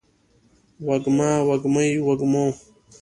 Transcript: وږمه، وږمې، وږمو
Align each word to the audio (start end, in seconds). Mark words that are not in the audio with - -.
وږمه، 0.87 1.29
وږمې، 1.47 1.87
وږمو 2.07 2.45